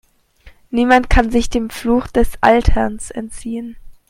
Niemand 0.71 1.11
kann 1.11 1.29
sich 1.29 1.51
dem 1.51 1.69
Fluch 1.69 2.07
des 2.07 2.31
Alterns 2.41 3.11
entziehen. 3.11 3.77